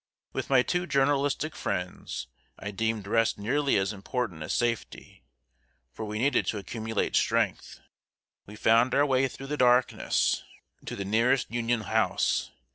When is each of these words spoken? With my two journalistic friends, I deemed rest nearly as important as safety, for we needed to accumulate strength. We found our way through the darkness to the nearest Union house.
With 0.33 0.49
my 0.49 0.63
two 0.63 0.87
journalistic 0.87 1.55
friends, 1.55 2.25
I 2.57 2.71
deemed 2.71 3.05
rest 3.05 3.37
nearly 3.37 3.77
as 3.77 3.93
important 3.93 4.41
as 4.41 4.51
safety, 4.51 5.23
for 5.93 6.05
we 6.05 6.17
needed 6.17 6.47
to 6.47 6.57
accumulate 6.57 7.15
strength. 7.15 7.79
We 8.47 8.55
found 8.55 8.95
our 8.95 9.05
way 9.05 9.27
through 9.27 9.45
the 9.45 9.57
darkness 9.57 10.43
to 10.87 10.95
the 10.95 11.05
nearest 11.05 11.51
Union 11.51 11.81
house. 11.81 12.49